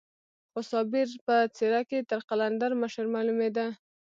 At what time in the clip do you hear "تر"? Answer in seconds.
2.09-2.19